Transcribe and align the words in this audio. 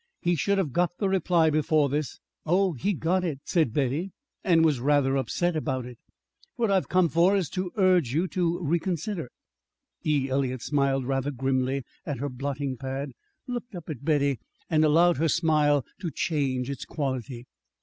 "He 0.19 0.33
should 0.35 0.57
have 0.57 0.73
got 0.73 0.97
the 0.97 1.07
reply 1.07 1.51
before 1.51 1.87
this." 1.87 2.19
"Oh, 2.43 2.73
he 2.73 2.91
got 2.93 3.23
it," 3.23 3.41
said 3.45 3.71
Betty, 3.71 4.13
"and 4.43 4.65
was 4.65 4.79
rather 4.79 5.15
upset 5.15 5.55
about 5.55 5.85
it. 5.85 5.99
What 6.55 6.71
I've 6.71 6.89
come 6.89 7.07
for, 7.07 7.35
is 7.35 7.49
to 7.49 7.71
urge 7.77 8.11
you 8.11 8.27
to 8.29 8.57
reconsider." 8.63 9.29
E. 10.03 10.27
Eliot 10.27 10.63
smiled 10.63 11.05
rather 11.05 11.29
grimly 11.29 11.83
at 12.03 12.17
her 12.17 12.29
blotting 12.29 12.77
pad, 12.77 13.11
looked 13.45 13.75
up 13.75 13.91
at 13.91 14.03
Betty, 14.03 14.39
and 14.71 14.83
allowed 14.83 15.17
her 15.17 15.29
smile 15.29 15.85
to 15.99 16.09
change 16.09 16.67
its 16.71 16.83
quality. 16.83 17.45